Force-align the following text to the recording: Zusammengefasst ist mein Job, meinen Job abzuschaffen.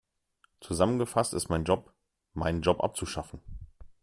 Zusammengefasst 0.61 1.35
ist 1.35 1.49
mein 1.49 1.63
Job, 1.63 1.93
meinen 2.33 2.63
Job 2.63 2.81
abzuschaffen. 2.83 3.39